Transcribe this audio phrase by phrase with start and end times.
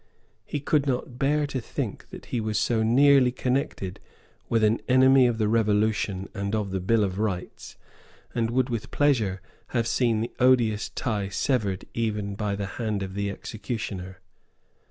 [0.45, 3.99] He could not bear to think that he was so nearly connected
[4.49, 7.75] with an enemy of the Revolution and of the Bill of Rights,
[8.33, 9.43] and would with pleasure
[9.77, 14.21] have seen the odious tie severed even by the hand of the executioner.